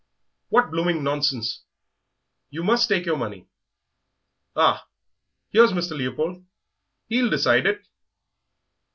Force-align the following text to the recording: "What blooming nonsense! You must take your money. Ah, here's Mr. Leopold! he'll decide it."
"What 0.49 0.71
blooming 0.71 1.03
nonsense! 1.03 1.61
You 2.49 2.63
must 2.63 2.89
take 2.89 3.05
your 3.05 3.17
money. 3.17 3.45
Ah, 4.55 4.87
here's 5.51 5.73
Mr. 5.73 5.95
Leopold! 5.95 6.43
he'll 7.07 7.29
decide 7.29 7.67
it." 7.67 7.85